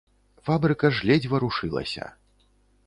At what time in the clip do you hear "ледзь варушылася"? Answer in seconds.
1.11-2.05